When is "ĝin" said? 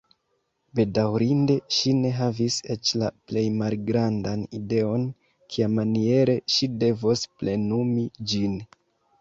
8.35-8.59